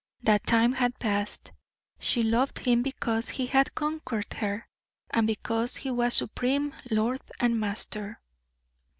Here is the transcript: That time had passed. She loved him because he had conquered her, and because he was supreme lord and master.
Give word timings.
That 0.23 0.47
time 0.47 0.71
had 0.73 0.97
passed. 0.97 1.51
She 1.99 2.23
loved 2.23 2.57
him 2.57 2.81
because 2.81 3.29
he 3.29 3.45
had 3.45 3.75
conquered 3.75 4.33
her, 4.33 4.67
and 5.11 5.27
because 5.27 5.75
he 5.75 5.91
was 5.91 6.15
supreme 6.15 6.73
lord 6.89 7.21
and 7.39 7.59
master. 7.59 8.19